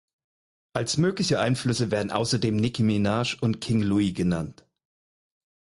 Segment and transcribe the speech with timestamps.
[0.73, 4.65] Als mögliche Einflüsse werden außerdem Nicki Minaj und King Louie genannt.